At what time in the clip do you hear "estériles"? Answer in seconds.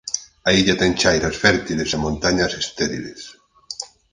2.61-3.21